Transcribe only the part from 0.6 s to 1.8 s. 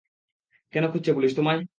কেনো খুঁজছে পুলিশ তোমায়?